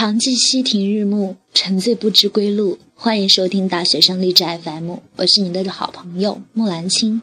[0.00, 2.78] 常记溪亭日暮，沉醉不知归路。
[2.94, 7.20] 欢迎收听大学生励志 FM，我是你的好朋友木兰青。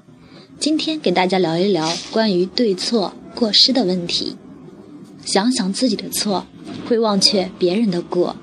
[0.60, 4.36] 今天给大家聊一聊关于对错过失的问题。
[5.26, 6.46] 想想自己的错，
[6.86, 8.36] 会忘却别人的过。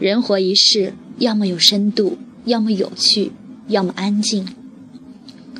[0.00, 2.16] 人活一世，要么有深度，
[2.46, 3.32] 要么有趣，
[3.68, 4.48] 要么安静。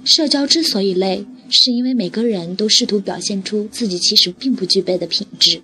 [0.06, 5.60] 社交之所以累，是因为每个人都试图表现出自己其实并不具备的品质。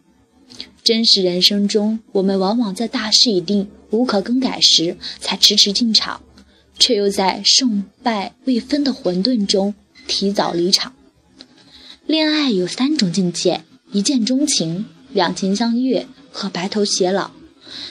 [0.88, 6.22] 真实人生中，我们往往在大势已定、无可更改时才迟迟进场，
[6.78, 9.74] 却又在胜败未分的混沌中
[10.06, 10.94] 提早离场。
[12.06, 13.60] 恋爱有三种境界：
[13.92, 17.32] 一见钟情、两情相悦和白头偕老。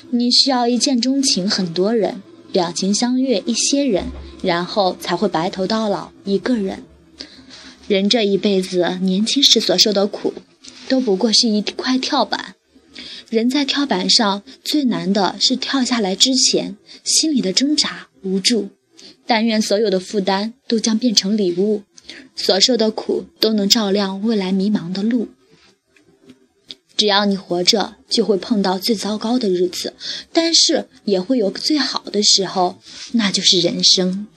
[0.09, 4.05] 你需要一见钟情很多人，两情相悦一些人，
[4.41, 6.83] 然后才会白头到老一个人。
[7.87, 10.33] 人这一辈子，年轻时所受的苦，
[10.89, 12.55] 都不过是一块跳板。
[13.29, 18.69] 人在跳板上最难的是跳下来之前心里的挣扎无助。
[19.25, 21.83] 但愿所有的负担都将变成礼物，
[22.35, 25.27] 所受的苦都能照亮未来迷茫的路。
[26.95, 29.93] 只要你活着，就会碰到最糟糕的日子，
[30.31, 32.79] 但是也会有最好的时候，
[33.11, 34.27] 那就是人生。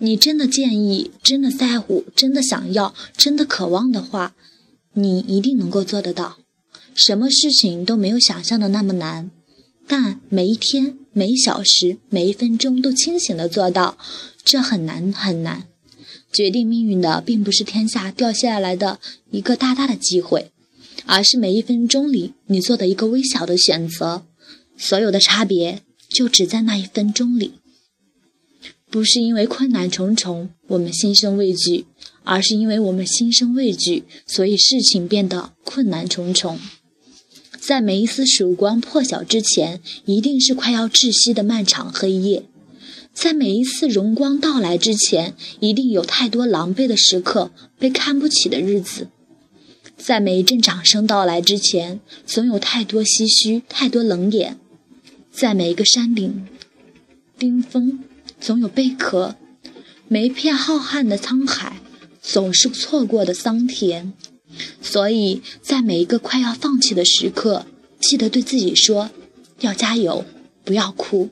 [0.00, 4.34] 你真的建议、真的在乎、真的想要、真的渴望的话，
[4.94, 6.38] 你一定能够做得到。
[7.02, 9.30] 什么事情都没有想象的那么难，
[9.88, 13.96] 但每一天、每一小时、每一分钟都清醒的做到，
[14.44, 15.66] 这很难很难。
[16.30, 20.52] 决定命运的并不是天下掉下来的一个大大的机会，
[21.06, 24.26] 而是每一分钟里你做的一个微小的选择。
[24.76, 27.54] 所有的差别就只在那一分钟里。
[28.90, 31.86] 不是因为困难重重我们心生畏惧，
[32.24, 36.58] 而是因为我们心生畏惧，所以事情变得困难重重。
[37.70, 42.42] 在每一丝曙光破晓之前，一定是快要窒息的漫长黑夜；
[43.14, 49.04] 在每一次荣光到来之前，一定有太多狼狈的时刻，被看不起的日子；
[49.96, 54.54] 在每一阵掌声到来之前，总有太多唏嘘，太多冷眼；
[55.30, 56.48] 在每一个山顶
[57.38, 58.00] 冰封，
[58.40, 59.36] 总有贝壳；
[60.08, 61.76] 每一片浩瀚的沧海，
[62.20, 64.12] 总是错过的桑田。
[64.82, 67.66] 所以在每一个快要放弃的时刻，
[68.00, 69.10] 记得对自己说：
[69.60, 70.24] 要加油，
[70.64, 71.30] 不要哭，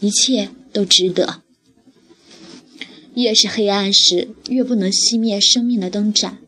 [0.00, 1.42] 一切都值得。
[3.14, 6.38] 越是黑暗时，越不能熄灭生命的灯盏；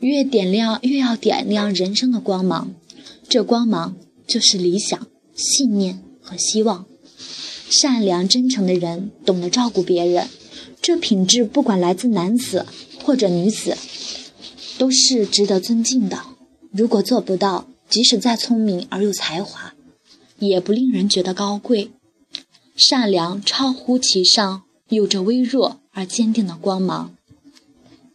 [0.00, 2.74] 越点亮，越要点亮人生的光芒。
[3.28, 3.96] 这光芒
[4.26, 6.86] 就是理想、信念和希望。
[7.70, 10.28] 善良真诚的人，懂得照顾别人，
[10.80, 12.66] 这品质不管来自男子
[13.02, 13.76] 或者女子。
[14.78, 16.22] 都是值得尊敬的。
[16.70, 19.74] 如果做不到，即使再聪明而有才华，
[20.38, 21.90] 也不令人觉得高贵。
[22.76, 27.14] 善良超乎其上，有着微弱而坚定的光芒。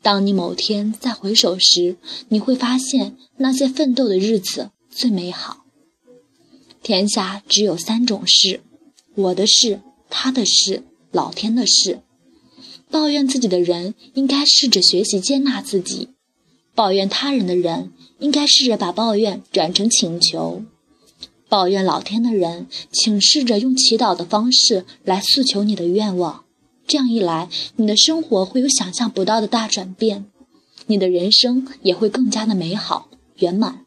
[0.02, 1.97] 当你某天再回首时，
[2.29, 5.66] 你会发现那些奋斗的日子最美好。
[6.81, 8.62] 天下只有三种事：
[9.16, 12.02] 我的事、他的事、老天的事。
[12.90, 16.09] 抱怨自己的人，应该试着学习接纳自己。
[16.75, 20.63] 抱怨他人的人，应该试着把抱怨转成请求；
[21.47, 26.44] 抱怨老天的人，请试着用祈祷的方式来诉求你的愿望。
[26.88, 30.25] 这样一来，你的生活会有想象不到的大转变，
[30.88, 33.07] 你的人生也会更加的美好
[33.38, 33.85] 圆满。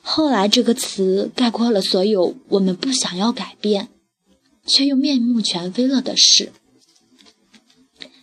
[0.00, 3.88] 后来这个词概括了所有我们不想要改变，
[4.66, 6.52] 却又面目全非了的事。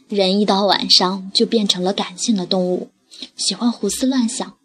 [0.07, 2.89] 人一到晚上就变成了感性的动物。
[3.35, 4.57] 喜欢胡思乱想，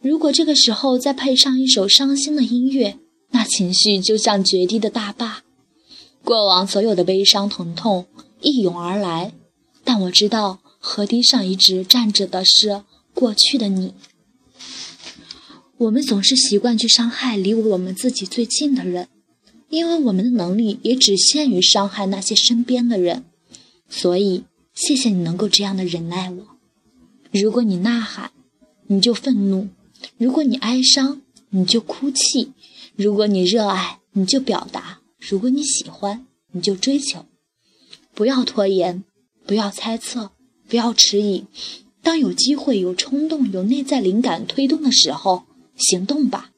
[0.00, 2.98] 如果这个时候再配上一首伤心的音乐，
[3.30, 5.42] 那情绪就像决堤的大坝，
[6.22, 8.06] 过往所有的悲伤疼痛
[8.40, 9.32] 一涌而来。
[9.82, 13.94] 但我知道，河堤上一直站着的是过去的你。
[15.76, 19.08] 我们总是习惯去伤害离我们自己最近的人，
[19.68, 23.24] 因为我们的能力也只限于伤害那些身边的人。
[23.88, 24.44] 所以，
[24.74, 26.53] 谢谢你能够这样的忍耐我。
[27.42, 28.30] 如果你呐喊，
[28.86, 29.66] 你就愤怒；
[30.18, 31.20] 如果你哀伤，
[31.50, 32.52] 你就哭泣；
[32.94, 37.26] 如果你热爱，你就表达；如果你喜欢，你就追求。
[38.14, 39.02] 不要拖延，
[39.44, 40.30] 不要猜测，
[40.68, 41.44] 不要迟疑。
[42.04, 45.42] 当有机会、有冲动、有内在灵感推动的时候，
[45.76, 46.52] 行动吧。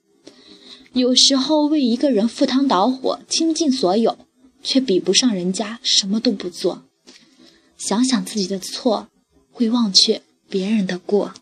[0.92, 4.18] 有时候为一个人赴汤蹈火、倾尽所有，
[4.62, 6.84] 却比不上人家什么都不做。
[7.78, 9.08] 想想自己的错，
[9.50, 10.20] 会忘却。
[10.48, 11.32] 别人的过。